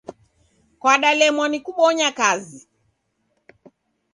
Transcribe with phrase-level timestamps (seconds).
[0.79, 2.59] Kwadalemwa ni kubonya kazi.